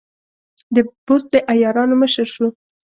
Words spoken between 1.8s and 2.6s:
مشر شو.